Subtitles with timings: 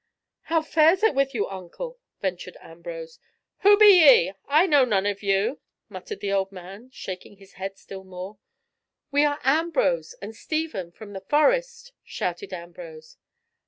[0.49, 3.19] "How fares it with you, uncle?" ventured Ambrose.
[3.59, 4.33] "Who be ye?
[4.47, 8.39] I know none of you," muttered the old man, shaking his head still more.
[9.11, 13.17] "We are Ambrose and Stephen from the Forest," shouted Ambrose.